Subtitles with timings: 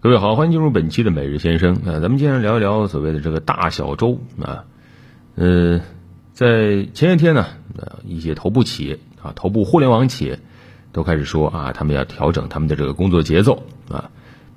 [0.00, 4.62] 各位好，欢迎进入本期的每日先生啊，咱们今天聊一聊所谓的这个大小周啊，
[5.34, 5.80] 呃，
[6.32, 7.46] 在前些天呢，
[7.76, 10.38] 呃，一些头部企业啊，头部互联网企业
[10.92, 14.08] 都开始说啊，他们要调整他们的这个工作节奏啊，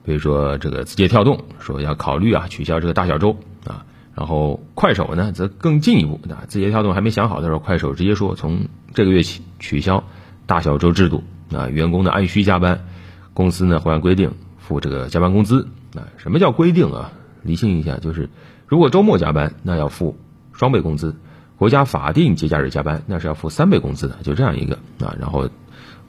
[0.04, 3.36] 比如说这个字节跳动说要考虑啊取消这个大小周
[3.66, 3.84] 啊，
[4.14, 10.04] 然后快手呢则更进一步啊，字节跳动还没想好的时候，快手直接说从这个月起取消
[10.46, 12.86] 大小周制度啊，员工呢按需加班，
[13.34, 14.34] 公司呢会按规定。
[14.72, 16.08] 付这个加班工资啊？
[16.16, 17.12] 什么叫规定啊？
[17.44, 18.30] 理清一下，就是
[18.68, 20.16] 如果周末加班，那要付
[20.54, 21.16] 双倍工资；
[21.58, 24.16] 国家法定节假日加班，那是要付三倍工资的。
[24.24, 25.14] 就这样一个啊。
[25.20, 25.50] 然后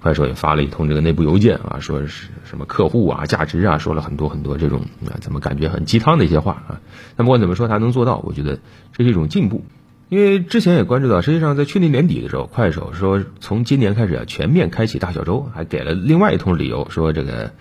[0.01, 6.81] 快手也发了一通这个内部邮件啊，说是什么客户啊、价值啊，说了很多很多这种啊，怎么感觉很鸡汤的一些话啊？
[7.17, 8.61] 那不管怎么说，他能做到，我觉得
[8.93, 9.65] 这是一种进步。
[10.11, 17.53] 因为之前也关注到，实际上在去年年底的时候，快手说从今年开始全面开启大小周，还给了另外一通理由，说这个。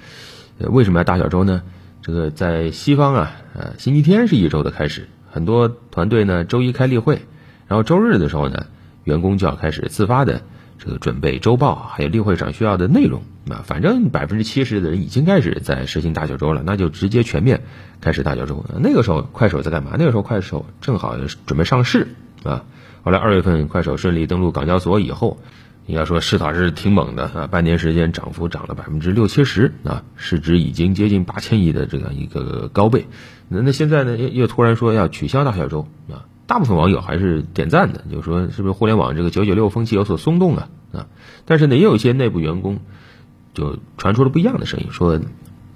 [0.69, 1.61] 为什么要大小周呢？
[2.01, 7.21] 这个在西方啊，呃，星期天是一周的开始，很多团队呢周一开例会，
[7.67, 8.65] 然后周日的时候呢，
[9.03, 10.41] 员工就要开始自发的
[10.79, 13.61] 这个准备周报，还有例会上需要的内容啊。
[13.65, 17.61] 反正百分之七十的人已经开始在实行大小周了，那就直接全面
[18.01, 18.65] 开始大小周。
[18.79, 19.91] 那个时候快手在干嘛？
[19.99, 22.07] 那个时候快手正好准备上市
[22.43, 22.63] 啊。
[23.03, 25.39] 后来二月份快手顺利登陆港交所以后。
[25.87, 33.07] 应该说势头是挺猛的啊，半年时间涨幅涨了百分之六七十啊，市值已经接近八千亿的这样一个高倍。
[33.49, 41.07] 那那现在呢，又又突然说要取消大小周啊，大部分网友还是点赞的，就是说是不是互联网这个九九六风气有所松动啊啊？
[41.45, 42.79] 但是呢，也有一些内部员工
[43.53, 45.19] 就传出了不一样的声音，说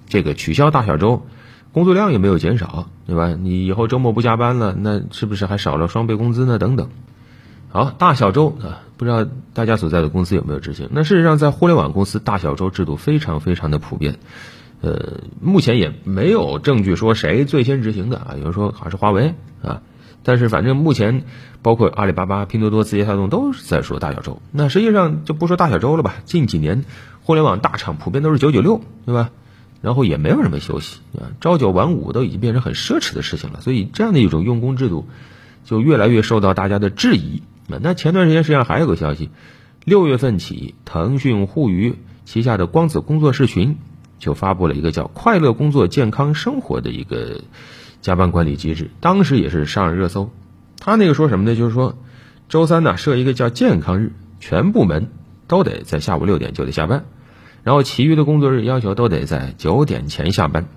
[0.08, 1.26] 这个取消大小周，
[1.74, 3.36] 工作量也没有减少，对吧？
[3.38, 6.60] 你以后周末不加班了，那是不是还少了双倍工资呢？
[6.60, 6.90] 等等。
[7.76, 10.88] 好，大小周啊，不知道大家所在的公司有没有执行？
[10.94, 14.16] 那事实上，在互联网公司，大小周制度非常非常的普遍。
[14.80, 18.36] 呃，目前也没有证据说谁最先执行的啊。
[18.38, 19.82] 有人说好像是华为啊，
[20.24, 21.26] 但是反正目前
[21.62, 24.42] 包括阿里巴巴、拼多多、字节跳动都是在说大小周。
[24.54, 26.16] 那实际上就不说大小周了吧？
[26.24, 26.86] 近几年
[27.24, 29.32] 互联网大厂普遍都是九九六，对吧？
[29.82, 33.60] 然后也没有什么休息啊，朝九晚五都已经变成很奢侈的事情了。
[33.60, 35.06] 所以这样的一种用工制度，
[35.66, 37.44] 就越来越受到大家的质疑。
[37.68, 39.30] 那前段时间实际上还有个消息，
[39.84, 43.78] 六月份起，腾讯互娱旗下的光子工作室群
[44.20, 47.42] 就发布了一个叫“快乐工作健康生活”的一个
[48.02, 50.32] 加班管理机制，当时也是上了热搜。
[50.80, 51.56] 他那个说什么呢？
[51.56, 51.98] 就是说，
[52.50, 55.10] 周三呢设一个叫健康日，全部门
[55.48, 57.06] 都得在下午六点就得下班，
[57.64, 60.68] 然后其余的工作日要求都得在九点前下班，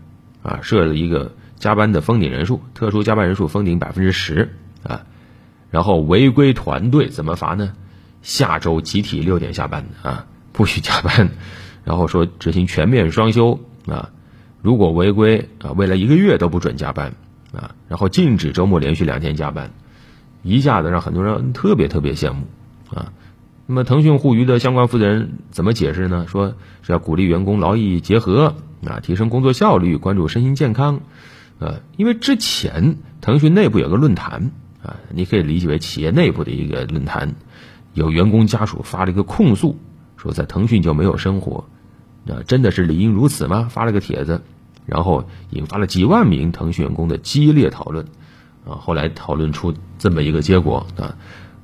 [0.42, 5.04] 啊，设了一个加班的封顶人数，特殊加班人数封顶百分之十，啊。
[5.70, 7.72] 然后违规团队怎么罚呢？
[8.22, 11.30] 下周集体六点下班啊，不许加班。
[11.84, 14.10] 然后说执行全面双休啊，
[14.60, 17.14] 如果违规啊，未来一个月都不准加班
[17.52, 17.74] 啊。
[17.86, 19.70] 然后禁止周末连续两天加班，
[20.42, 22.46] 一下子让很多人特别特别羡慕
[22.94, 23.12] 啊。
[23.66, 26.26] 那么腾讯互娱的相关负责人怎么解释呢？
[26.28, 31.00] 说是要鼓励员工劳逸结合啊，提升工作效率，关注身心健康。
[31.58, 34.50] 呃，因为之前腾讯内部有个论坛。
[34.82, 37.34] 啊，你可以理解为企业内部的一个论坛，
[37.94, 39.76] 有员工家属发了一个控诉，
[40.16, 41.64] 说在腾讯就没有生活，
[42.28, 43.68] 啊，真的是理应如此吗？
[43.70, 44.42] 发了个帖子，
[44.86, 48.06] 然后引发了几万名腾讯员工的激烈讨论，
[48.64, 51.16] 啊，后来讨论出这么一个结果啊，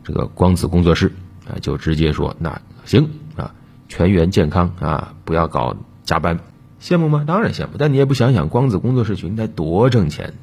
[0.03, 1.13] 这个光子工作室
[1.47, 3.55] 啊就直接说，那行啊，
[3.89, 6.41] 全员健康啊，不要搞加班，
[6.81, 7.25] 羡慕吗？
[7.27, 10.35] 当然羡慕，但你也不想想光子工作室群该多挣钱。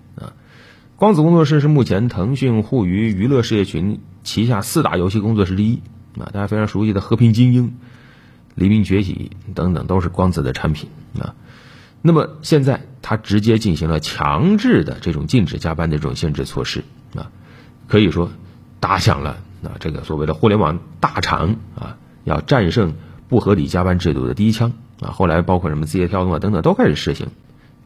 [1.01, 5.81] 光子工作室是目前腾讯互娱娱乐事业群旗下四大游戏工作室之一
[6.15, 7.63] 啊，大家非常熟悉的《和平精英》
[8.53, 11.33] 《黎明崛起》等等都是光子的产品啊。
[12.03, 16.83] 那么现在它直接进行了强制的这种禁止加班的这种限制措施
[17.15, 17.31] 啊，
[17.87, 18.29] 可以说
[18.79, 22.93] 打响了啊这个所谓的互联网大厂啊要战胜
[23.27, 25.09] 不合理加班制度的第一枪啊。
[25.09, 27.29] 后来包括什么字节跳动啊等等都开始实行。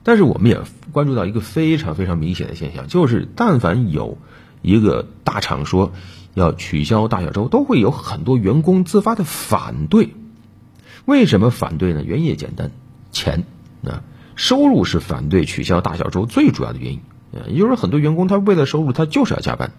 [0.06, 0.62] 但是我们也
[0.92, 4.20] 关注到一个非常非常明显的现象，就是但凡有
[4.62, 5.94] 一个大厂说
[6.36, 10.14] 要取消大小周，都会有很多员工自发的反对。
[11.06, 12.04] 为什么反对呢？
[12.06, 12.70] 原因也简单，
[13.12, 13.46] 钱
[13.84, 14.04] 啊，
[14.36, 17.02] 收入是反对取消大小周最主要的原因。
[17.32, 19.72] 呃，也就是，很多员工他为了收入，他就是要加班，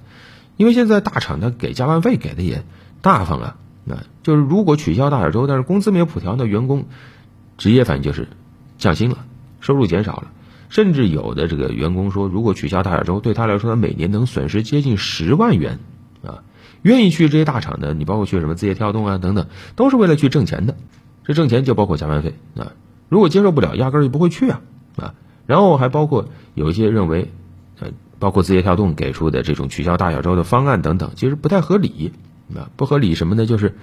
[0.56, 2.64] 因为现在大厂他给加班费给的也
[3.00, 3.56] 大方啊。
[3.88, 6.86] 啊，就是如果取消大小周，但是工资没有普调，那员工
[7.58, 8.26] 直接反应就是
[8.76, 9.24] 降薪了。
[9.60, 10.32] 收入减少了，
[10.68, 15.78] 甚至有的这个员工说，如果取消大小周，对他来说，他每年能损失接近十万元，
[16.24, 16.42] 啊，
[16.82, 20.76] 愿意去这些大厂的，你包括去什么字节跳动啊等等，都是为了去挣钱的，
[21.24, 22.72] 这挣钱就包括加班费啊，
[23.08, 24.60] 如果接受不了，压根儿就不会去啊，
[24.96, 25.14] 啊，
[25.46, 27.32] 然后还包括有一些认为，
[27.80, 27.88] 呃，
[28.18, 32.12] 包括字节跳动给出的这种取消大小周的方案等等，其实不太合理
[32.54, 33.46] 啊，不合理什么呢？
[33.46, 33.74] 就是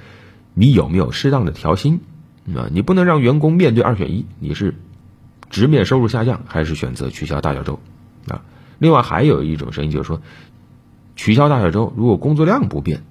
[0.53, 1.99] 你有没有适当的调薪
[2.55, 2.69] 啊？
[2.71, 4.75] 你不能让员工面对二选一，你是
[5.53, 7.79] 直面收入下降，还是选择取消大小周
[8.27, 8.41] 啊？
[8.79, 10.19] 另外还有一种声音就是说，
[11.15, 13.03] 取消大小周如果工作量不变，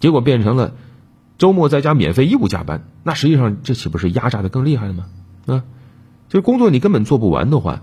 [0.00, 0.74] 结果变成了
[1.38, 5.06] 周末在家免费义务加班，那实际上这岂不是压榨的更厉害了吗？
[5.46, 5.62] 啊？
[6.28, 7.82] 就工作你根本做不完的话，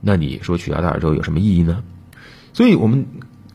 [0.00, 1.82] 那你说取消大小周有什么意义呢？
[2.54, 3.06] 所以我们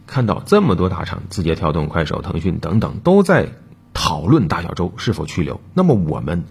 [0.06, 3.50] 看到这么多大厂，字节跳动、快手、腾讯等等都在
[3.92, 5.60] 讨论大小周是否去留。
[5.74, 6.44] 那么我们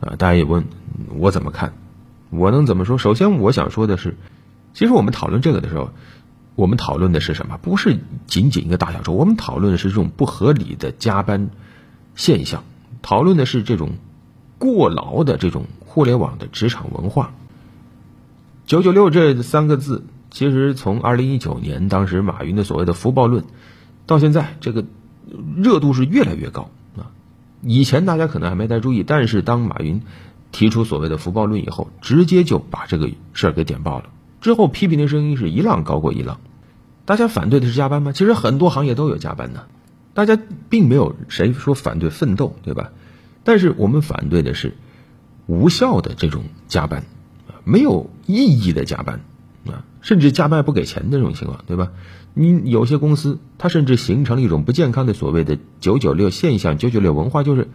[0.00, 0.64] 啊，大家也问
[1.18, 1.74] 我怎么看？
[2.36, 2.98] 我能怎么说？
[2.98, 4.16] 首先，我想说的是，
[4.72, 5.90] 其实我们讨论这个的时候，
[6.54, 7.58] 我们讨论的是什么？
[7.58, 11.50] 不是仅仅一个大小周，我们讨论的是这种不合理的加班
[12.14, 12.64] 现象，
[13.02, 13.90] 讨论的是这种
[14.58, 15.64] 过劳的这种。
[15.94, 17.34] 互联网的职场文化
[18.66, 23.44] ，“九九六”这三个字，其实从二零一九年当时马云的所谓的“福报论”，
[24.04, 24.84] 到现在这个
[25.56, 27.14] 热度是越来越高啊。
[27.62, 30.02] 以前大家可能还没太注意，但是当马云
[30.54, 34.10] 提出所谓的“福报论”以后，直接就把这个事儿给点爆了。
[34.40, 36.40] 之后批评的声音是一浪高过一浪。
[37.04, 38.12] 大家反对的是加班吗？
[38.12, 39.64] 其实很多行业都有加班呢，
[40.14, 40.38] 大家
[40.70, 42.92] 并没有谁说反对奋斗，对吧？
[43.42, 44.74] 但是我们反对的是。
[45.46, 47.00] 无效的这种加班，
[47.48, 49.20] 啊，没有意义的加班，
[49.66, 51.90] 啊，甚至加班不给钱的这种情况，对吧？
[52.32, 57.68] 你有些公司，它甚至形成了一种不健康的所谓的“九九六”现象，“九九六”文化就是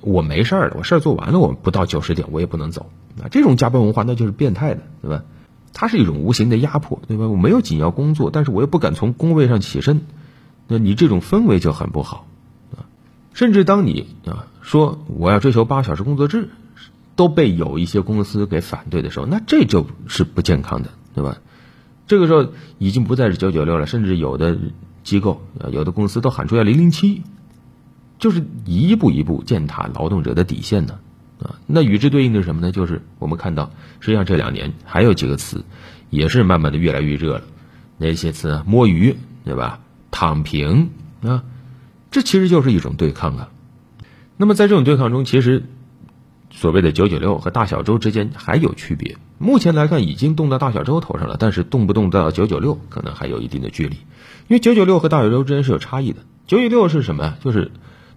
[0.00, 2.90] 我没事儿了，我事儿做完了，我不到九十点我也不能走，
[3.22, 5.24] 啊，这种加班文化那就是变态的，对吧？
[5.72, 7.28] 它是一种无形的压迫，对吧？
[7.28, 10.02] 我没有紧要工作，但是我又不敢从工位上起身，
[10.68, 12.26] 那你这种氛围就很不好，
[12.72, 12.86] 啊，
[13.34, 16.48] 甚至当你啊说我要追求八小时工作制。
[17.16, 21.36] 都被有一些公司给反对的时候，那这就是不健康的，对吧？
[22.06, 24.56] 这个时候已经不再是九九六了，甚至有的
[25.04, 27.22] 机构啊、有的公司都喊出要零零七，
[28.20, 31.00] 就是一步一步践踏劳动者的底线呢。
[31.42, 32.70] 啊，那与之对应的是什么呢？
[32.70, 35.64] 就是我们看到，实际上这两年还有几个词，
[36.10, 37.42] 也是慢慢的越来越热了。
[37.98, 38.62] 哪些词？
[38.66, 39.80] 摸鱼，对吧？
[40.12, 40.90] 躺平
[41.22, 41.42] 啊，
[42.12, 43.48] 这其实就是一种对抗啊。
[44.36, 45.64] 那么在这种对抗中，其实。
[46.52, 49.18] 所谓的九九六和大小周之间还有区别。
[49.38, 53.94] 目前来看，已经动到大小周头上了，但是动不动到九九六，可能还有一定的距离。
[53.94, 56.22] 因为九九六和大小周之间是有差异的。
[56.48, 57.36] 九九六是什么？
[57.40, 57.70] 就是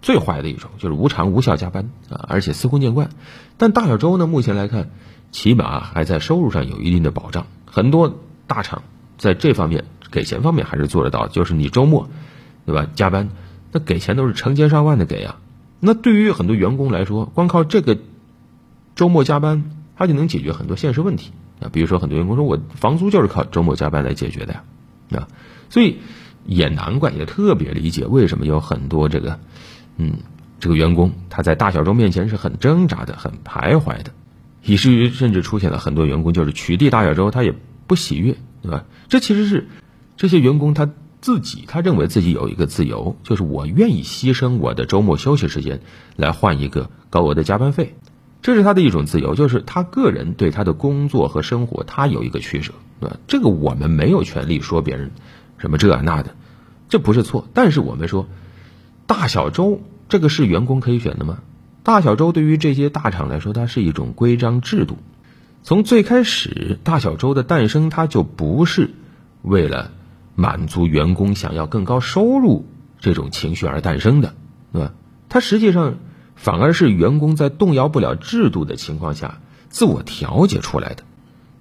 [0.04, 3.08] 最坏的一种，就是无偿无效加班啊，而且司空见惯。
[3.56, 4.90] 但大小周呢，目前来看，
[5.32, 7.46] 起码还在收入上有一定的保障。
[7.64, 8.82] 很多大厂
[9.18, 12.08] 在这方面给钱方面还是做得到，就是你周末，
[12.66, 12.86] 对吧？
[12.94, 13.30] 加班，
[13.72, 15.40] 那给钱都是成千上万的给啊。
[15.80, 17.98] 那对于很多员工来说，光靠这个。
[18.96, 24.62] 周末加班，他就能解决很多现实问题啊，比如说很多员工说，我房租就是靠周末加班来解决的呀，
[25.10, 25.26] 啊，
[25.68, 25.98] 所以
[26.46, 29.40] 也难怪，也特别理解为什么有很多这个，
[29.96, 30.18] 嗯，
[30.60, 34.12] 这个员工他在大小周面前是很挣扎的，很徘徊的，
[34.62, 37.54] 以至于甚至出现了很多员工就是取缔大小周，他也
[37.86, 38.84] 不喜悦，对吧？
[39.08, 39.68] 这其实是
[40.16, 45.80] 这些员工他自己，他认为自己有一个自由，就是我愿意牺牲我的周末休息时间
[46.16, 47.94] 来换一个高额的加班费。
[48.42, 53.16] 这是他的一种自由，就是他个人对他的工作和生活，他有一个取舍，对吧？
[53.26, 55.12] 这个我们没有权利说别人
[55.56, 56.34] 什么这那的，
[56.90, 57.48] 这不是错。
[57.54, 58.28] 但是我们说，
[59.06, 61.38] 大小周这个是员工可以选的吗？
[61.82, 64.96] 大小周对于这些大厂来说，它是一种规章制度。
[65.62, 68.90] 从最开始，大小周的诞生，它就不是
[69.42, 69.90] 为了
[70.34, 72.66] 满足员工想要更高收入
[73.00, 74.34] 这种情绪而诞生的，
[74.72, 74.92] 对吧？
[75.28, 75.96] 它实际上。
[76.36, 81.04] 反而是员工在动摇不了制度的情况下自我调节出来的，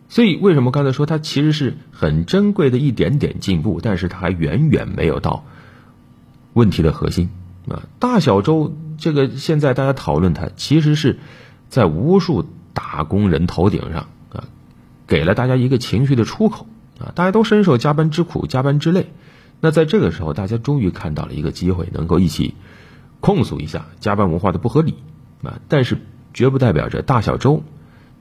[0.09, 5.45] 所以为什么刚才说它其实是很珍贵的一点点进步，但是它还远远没有到
[6.53, 7.29] 问题的核心
[7.67, 7.83] 啊！
[7.99, 11.19] 大小周这个现在大家讨论它，其实是
[11.69, 14.45] 在无数打工人头顶上啊，
[15.07, 16.67] 给了大家一个情绪的出口
[16.99, 17.11] 啊！
[17.15, 19.11] 大家都深受加班之苦、加班之累，
[19.59, 22.55] 那在这个时候，大家终于看到了一个机会，能够一起。
[23.19, 24.95] 控诉一下加班文化的不合理
[25.43, 25.97] 啊，但是
[26.33, 27.63] 绝不代表着大小周，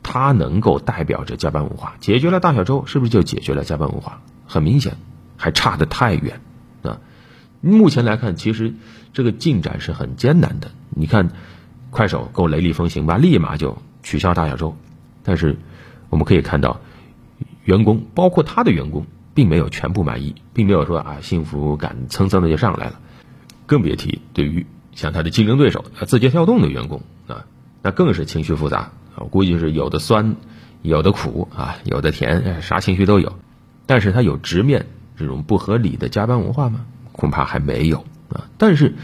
[0.05, 1.95] 它能够代表着加班文化。
[1.99, 4.23] 解决了大小周，是不是就解决了加班文化？
[4.47, 4.97] 很明显，
[5.37, 6.41] 还差得太远！
[7.62, 8.75] 目前来看，其实
[9.14, 10.71] 这个进展是很艰难的。
[10.90, 11.31] 你看，
[11.90, 14.76] 快手够雷厉风行吧，立马就取消大小周，
[15.23, 15.57] 但是
[16.11, 16.81] 我们可以看到，
[17.64, 23.00] 员工包括他的员工，并没有全部满意，并没有说啊幸福感蹭蹭的就上来了，
[23.64, 24.66] 更别提对于。
[24.95, 27.47] 像他的竞争对手，字节跳动的员工啊，
[27.81, 28.92] 那更是情绪复杂。
[29.14, 30.37] 我估计是有的酸，
[30.83, 33.38] 有的苦啊，有的甜，啥情绪都有。
[33.87, 34.85] 但是他有直面
[35.16, 36.85] 这种不合理的加班文化吗？
[37.12, 38.49] 恐怕还没有啊。
[38.59, 38.95] 但是，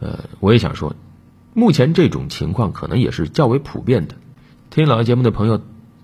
[0.00, 0.94] 呃，我也想说，
[1.52, 4.14] 目前这种情况可能也是较为普遍的。
[4.70, 5.60] 听老节目的朋友，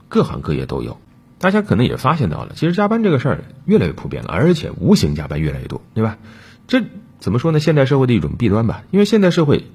[0.08, 0.98] 各行各业都有，
[1.38, 6.18] 大家可能也发现到了，其实加班这个事儿越来越普遍了，而且无形加班越来越多，对吧？
[6.66, 6.82] 这
[7.18, 7.60] 怎么说呢？
[7.60, 8.84] 现代社会的一种弊端吧。
[8.90, 9.66] 因为现代社会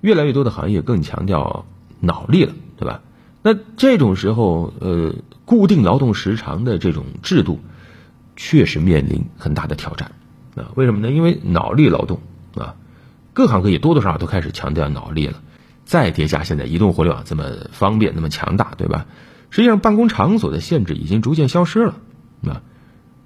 [0.00, 1.66] 越来越多的行业更强调
[2.00, 3.02] 脑力了，对吧？
[3.42, 5.14] 那这种时候，呃，
[5.44, 7.60] 固定劳动时长的这种制度。
[8.36, 10.10] 确实面临很大的挑战，
[10.56, 11.10] 啊，为什么呢？
[11.10, 12.20] 因为脑力劳动
[12.54, 12.76] 啊，
[13.32, 15.40] 各行各业多多少少都开始强调脑力了，
[15.84, 19.06] 再叠加现在移动互联网这么方便、那么强大，对吧？
[19.50, 21.94] 实际上，办公场所的限制已经逐渐消失了，
[22.46, 22.62] 啊，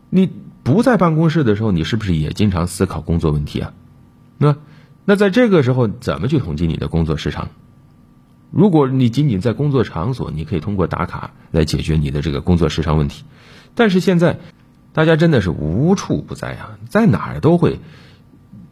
[0.09, 0.31] 你
[0.63, 3.75] 不在办公室的时候，你是不是也经常思考工作问题啊？
[4.39, 4.57] 那
[5.05, 7.51] 那在这个时候，怎么去统计你的工作时长？
[8.51, 13.25] 如果你仅仅在工作场所，你可以通过打卡来解决你的这个工作时长问题，
[13.75, 14.39] 但是现在。
[14.99, 17.79] 大家真的是无处不在啊，在哪儿都会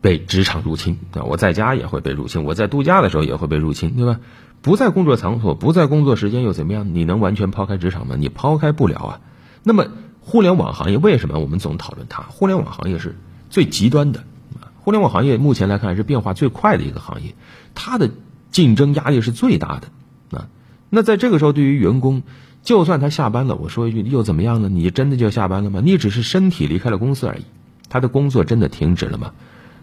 [0.01, 1.23] 被职场入侵啊！
[1.23, 4.19] 我在家也会被入侵，我在度假的时候也会被入侵，对吧？
[4.61, 6.97] 不在工作场所，不在工作时间又怎么样？
[6.97, 8.17] 你能完全抛开职场吗？
[8.19, 9.21] 你抛开不了啊！
[9.63, 9.87] 那么，
[10.21, 12.25] 互联网行业为什么我们总讨论它？
[12.25, 13.15] 互联网行业是
[13.49, 14.25] 最极端的
[14.61, 14.75] 啊！
[14.81, 17.37] 互联网行业目前来看是变化最快的一个行业，
[17.77, 18.11] 它的
[18.51, 20.49] 竞争压力是最大的啊！
[20.91, 22.25] 那在这个时候，对于员工。
[22.67, 24.69] 就算他下班了，我说一句又怎么样呢？
[24.69, 25.81] 你真的就下班了吗？
[25.85, 27.45] 你只是身体离开了公司而已，
[27.89, 29.33] 他的工作真的停止了吗？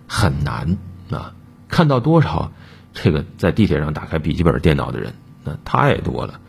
[0.06, 0.78] 很难
[1.10, 1.34] 啊！
[1.70, 2.52] 看到多少
[2.94, 5.14] 这个在地铁上打开笔记本电脑的人，
[5.46, 6.42] 那太多了。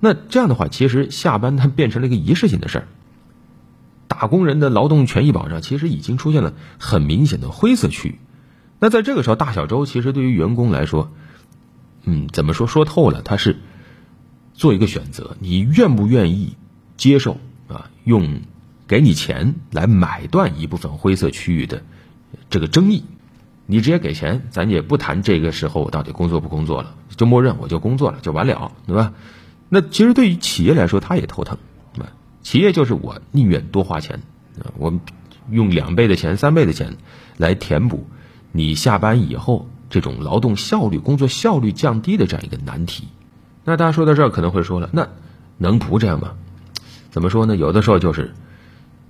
[0.00, 2.88] 那这样的话，其实下班它变成了一个仪式性的事儿。
[4.08, 8.18] 打工人的劳动权益保障其实已经出现了很明显的灰色区域。
[8.80, 11.10] 那在这个时候，大小周其实对于员工来说，
[12.04, 13.56] 嗯，怎么说说透了，他是。
[14.54, 16.56] 做一个选择，你愿不愿意
[16.96, 17.90] 接受啊？
[18.04, 18.40] 用
[18.86, 21.82] 给你钱来买断一部分灰色区域的
[22.50, 23.04] 这个争议，
[23.66, 29.12] 你直接给钱，咱也不谈这个时候我到底工作不工作了，就默认我就工作了就完了，对吧？
[29.68, 31.58] 那其实对于企业来说，他也头疼
[31.98, 32.12] 啊。
[32.42, 34.22] 企业就是我宁愿多花钱
[34.58, 35.00] 啊，我
[35.50, 36.96] 用两倍的钱、三倍的钱
[37.38, 38.06] 来填补
[38.52, 43.08] 你下班以后这种劳动效率、工作效率降低的这样一个难题。
[43.64, 45.08] 那大家说到这儿可能会说了，那
[45.56, 46.32] 能不这样吗？
[47.10, 47.56] 怎么说呢？
[47.56, 48.34] 有的时候就是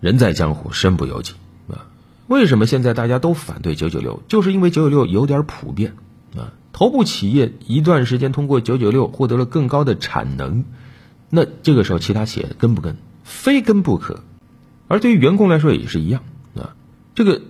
[0.01, 1.35] 人在江湖身不由己
[1.69, 1.87] 啊。
[2.27, 4.23] 为什么现在大家都反对九九六？
[4.29, 5.95] 就是因为九九六有点普遍
[6.37, 6.53] 啊。
[6.73, 10.65] 头部企业一段时间通过九九六获得了更高的产能，
[11.31, 12.97] 那这个时候其他企业跟不跟？
[13.25, 14.21] 非跟不可。
[14.89, 16.23] 而对于员工来说也是一样
[16.57, 16.77] 啊。
[17.15, 17.41] 这个。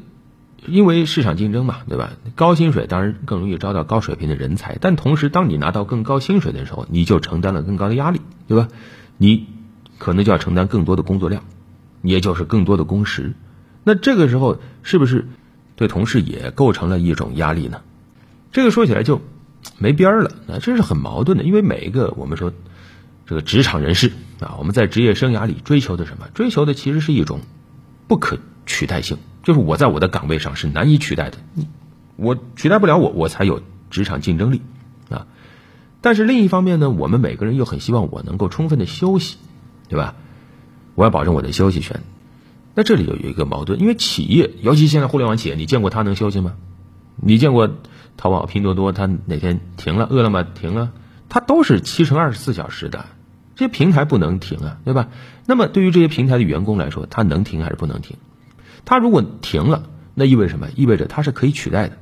[0.66, 2.12] 因为市场竞争嘛，对吧？
[2.34, 8.68] 高薪水当然更容易招到高水平的人才，但同时，当你拿到更高薪水的时候，你就承担了更高的压力，对吧？
[9.18, 9.46] 你
[9.98, 11.44] 可能就要承担更多的工作量，
[12.02, 13.34] 也就是更多的工时。
[13.84, 15.28] 那这个时候，是不是
[15.76, 17.82] 对同事也构成了一种压力呢？
[18.50, 19.20] 这个说起来就
[19.78, 21.44] 没边儿了，那这是很矛盾的。
[21.44, 22.52] 因为每一个我们说
[23.26, 26.28] 这个职场人士啊，我们在职业生涯里追求的什么？
[26.34, 27.40] 追求的其实是一种
[28.08, 29.18] 不可取代性。
[29.44, 31.38] 就是我在我的岗位上是难以取代的，
[32.16, 34.62] 我取代不了我，我才有职场竞争力
[35.10, 35.26] 啊。
[36.00, 39.36] 但是另一方面呢，我们每个人又很希望我能够充分的休息，
[39.88, 40.16] 对吧？
[40.96, 42.00] 我要保证我的休息权。
[42.74, 46.54] 那这里有一个矛盾，因为企业，尤其现在互联网企业，你见过他能休息吗？
[47.16, 47.70] 你见过
[48.16, 50.06] 淘宝、拼多多，他哪天停了？
[50.10, 50.90] 饿了么停了？
[51.28, 53.04] 它都是七乘二十四小时的，
[53.56, 55.08] 这些平台不能停啊，对吧？
[55.46, 58.16] 那么对于这些平台的员工来说，他能停还是不能停？
[58.84, 60.68] 他如果停了，那意味什么？
[60.76, 61.98] 意味着他是可以取代的，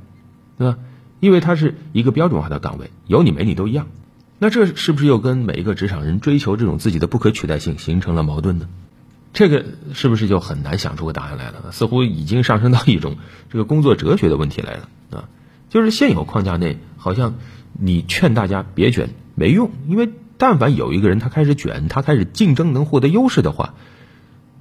[0.58, 0.78] 对吧？
[1.20, 3.86] 因为他是一个标准化的岗位，有你没你都一样。
[4.38, 8.68] 那这是不是又跟每一个职场人追求这种自己的不可取代性形成了矛盾呢？
[9.32, 11.70] 这个是不是就很难想出个答案来了？
[11.70, 13.16] 似乎已经上升到一种
[13.50, 15.28] 这个工作哲学的问题来了啊！
[15.70, 17.36] 就是现有框架内，好像
[17.72, 23.74] 你劝大家别卷没用，因为但凡有一个人他开始卷，他开始竞争能获得优势的话。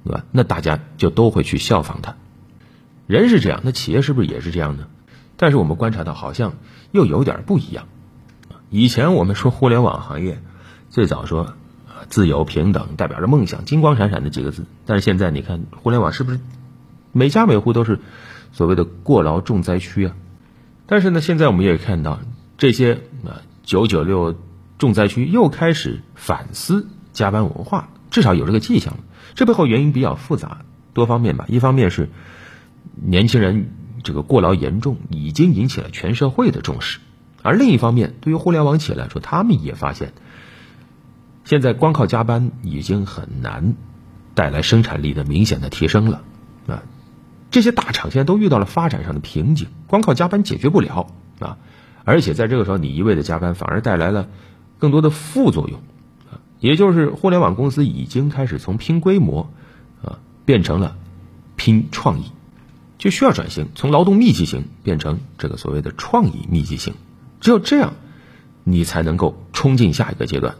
[0.04, 0.24] 对吧？
[0.32, 2.16] 那大家就都会去效仿他。
[3.06, 4.86] 人是这样，那企业是不是也是这样呢？
[5.36, 6.54] 但是我们观察到，好像
[6.92, 7.86] 又有点不一样。
[8.70, 10.40] 以前我们说互联网行业，
[10.88, 11.54] 最早说
[12.08, 14.64] 自由平等，代表着梦想，金光闪闪的几个字。
[14.86, 16.40] 但是现在你看，互联网是不是
[17.12, 17.98] 每家每户都是
[18.52, 20.16] 所谓的过劳重灾区啊？
[20.86, 22.20] 但是呢，现在我们也看到
[22.56, 22.94] 这些
[23.26, 24.36] 啊九九六
[24.78, 29.00] 重灾区又开始反思加班文化，至少有这个迹象了。
[29.34, 30.62] 这背后原因比较复杂，
[30.94, 31.46] 多方面吧。
[31.48, 32.08] 一方面是
[32.94, 33.70] 年轻人
[34.02, 37.00] 这个过劳严重，已经引起了全社会的重视；
[37.42, 40.12] 而另一方面，对于互联网企业来说，他们也发现
[41.44, 43.74] 现在光靠加班已经很难
[44.34, 46.22] 带来生产力的明显的提升了
[46.66, 46.82] 啊。
[47.50, 51.58] 这些大厂现在都遇到了发展上的瓶颈，光靠加班解决不了啊。
[52.04, 54.28] 而且在这个时候，你一味的加班，反而带来了
[54.78, 55.80] 更多的副作用。
[56.62, 59.50] 也就是互联网公司已经开始从拼规模
[60.00, 60.96] 啊变成了
[61.56, 62.26] 拼创意，
[62.98, 66.94] 就需要转型，从劳动密集型变成这个所谓的创意密集型。
[67.40, 67.94] 只有这样，
[68.62, 70.54] 你才能够冲进下一个阶段。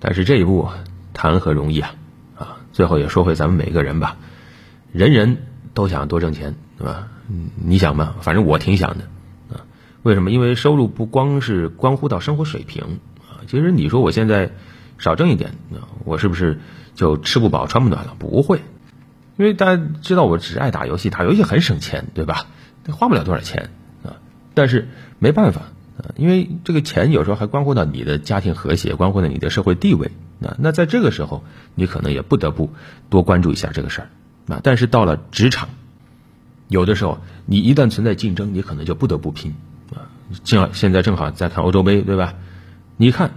[0.00, 0.68] 但是这一步
[1.14, 1.94] 谈何容易啊！
[2.36, 4.18] 啊，最后也说回咱们每个人吧，
[4.92, 5.38] 人人
[5.72, 7.08] 都想多挣钱，对吧？
[7.56, 8.16] 你想吗？
[8.20, 9.04] 反正我挺想的
[9.48, 9.64] 啊。
[10.02, 10.30] 为什么？
[10.30, 13.40] 因为收入不光是关乎到生活水平啊。
[13.48, 14.52] 其实你说我现在
[14.98, 15.52] 少挣一点，
[16.04, 16.60] 我是不是
[16.94, 18.16] 就吃不饱穿不暖了？
[18.18, 18.62] 不会，
[19.36, 22.46] 因为大家知道我只爱打游戏，打游戏很省钱，对吧？
[22.92, 23.70] 花不了多少钱
[24.02, 24.16] 啊。
[24.54, 24.88] 但是
[25.18, 25.62] 没办法
[25.98, 26.14] 啊。
[26.16, 30.10] 因为这个钱有时候还关乎到你的家庭和谐，关乎到你的社会地位。
[30.38, 32.70] 那那在这个时候，你可能也不得不
[33.10, 34.08] 多关注一下这个事儿。
[34.48, 35.68] 啊，但是到了职场，
[36.68, 39.54] 有的时候你一旦存在竞争，你可能就不得不拼。
[39.92, 40.08] 啊，
[40.44, 42.34] 正好现在正好在看欧洲杯，对吧？
[42.96, 43.32] 你看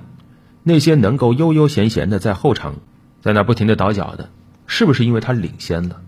[0.70, 2.76] 那些能够悠悠闲闲的在后场
[3.22, 4.30] 在那不停的倒脚的，
[4.68, 6.00] 是不是因为他领先了？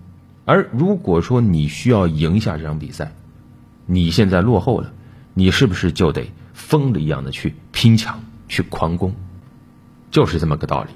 [0.46, 3.14] 而如果说你需要赢下这场比赛，
[3.88, 4.94] 你现在落后了，
[5.34, 6.30] 你是不是就得？
[6.54, 9.16] 疯了一样的去拼抢、去狂攻，
[10.12, 10.90] 就是这么个道理。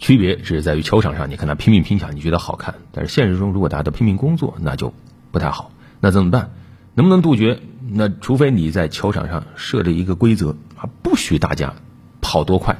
[0.00, 4.92] 区别只是在于球场上，你看他拼命拼抢，你觉得好看；但是现实中，如果大家都拼命工作，那就
[5.30, 5.70] 不太好。
[6.00, 6.50] 那怎么办？
[6.94, 7.60] 能不能杜绝？
[7.90, 11.74] 那除非你在球场上设立一个规则啊，不许大家
[12.20, 12.76] 跑多快，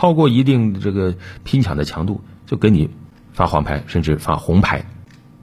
[0.00, 1.14] 超过一定这个
[1.44, 2.88] 拼抢的强度，就给你
[3.34, 4.86] 发黄牌，甚至发红牌。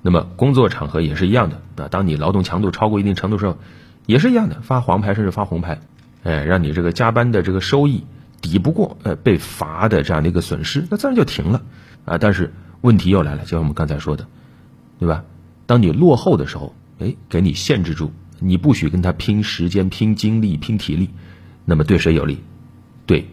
[0.01, 3.59] 那么工作场合也是一样的啊，当你劳动强度超过一定程度时候，
[4.07, 5.79] 也是一样的，发黄牌甚至发红牌。
[6.23, 8.03] 哎，让你这个加班的这个收益
[8.41, 11.61] 抵不过呃被罚的这样的一个损失，那自然就停了
[12.05, 12.17] 啊。
[12.17, 14.27] 但是问题又来了，就像我们刚才说的，
[14.97, 15.23] 对吧？
[15.67, 21.11] 当你落后的时候，哎，给你限制住，你不许跟他拼时间、拼精力、拼体力，
[21.63, 22.41] 那么对谁有利？
[23.05, 23.29] 对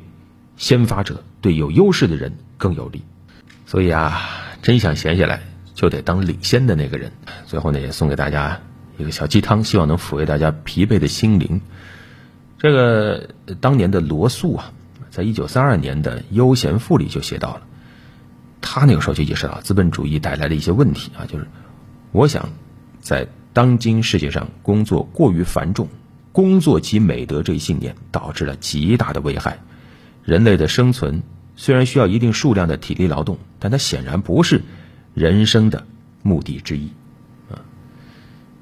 [0.56, 3.02] 先发者、对有优势的人更有利。
[3.66, 4.20] 所以啊，
[4.62, 5.40] 真想闲下来，
[5.74, 7.10] 就得当领先的那个人。
[7.46, 8.60] 最后呢，也送给大家
[8.98, 11.60] 一个小鸡汤，希望能抚慰大家疲惫的心灵。
[12.58, 13.28] 这个
[13.60, 14.72] 当年的罗素啊，
[15.10, 17.62] 在一九三二年的《悠闲赋》里就写到了，
[18.60, 21.46] 他那个时候就意识到资本主义带来的一些问题啊，就是
[22.12, 22.48] 我想
[23.00, 25.88] 在当今世界上工作过于繁重，
[26.32, 29.58] 工作即美德这一信念导致了极大的危害。
[30.24, 31.22] 人类的生存
[31.56, 34.62] 虽然需要一定数量的体力劳动，但它显然不是
[35.14, 35.86] 人生的
[36.22, 36.88] 目的之一。
[37.50, 37.60] 啊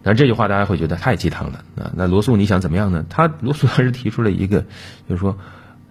[0.05, 1.93] 那这句话大家会觉得太鸡汤了啊！
[1.95, 3.07] 那罗素你想怎么样呢？
[3.09, 4.63] 他罗素当时提出了一个，
[5.09, 5.39] 就是说，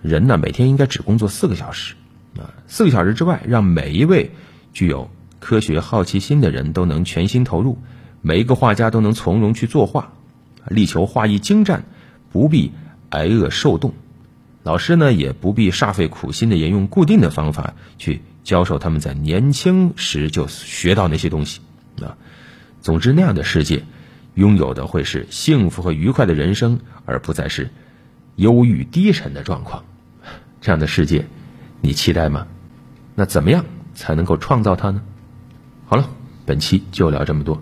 [0.02, 1.96] 人呢每天应该只工作四个小时，
[2.38, 4.32] 啊，四个小时之外，让每一位
[4.74, 7.80] 具有科学好奇心的人都能全心投入，
[8.22, 10.12] 每一个画家都能从容去作画，
[10.68, 11.86] 力求画艺精湛，
[12.34, 12.74] 不必
[13.12, 13.94] 挨饿受冻，
[14.64, 21.62] 老师呢也不必煞费苦心的沿用固定的方法去教授他们在年轻时就学到那些东西，
[22.02, 22.18] 啊，
[22.82, 23.84] 总之那样的世界。
[24.34, 27.70] 拥有的会是幸福和愉快的人生，而不再是
[28.38, 29.84] 忧郁低沉的状况。
[30.62, 31.26] 这样的世界，
[31.82, 32.48] 你期待吗？
[33.14, 35.02] 那怎么样才能够创造它呢？
[35.86, 36.10] 好了，
[36.46, 37.62] 本期就聊这么多。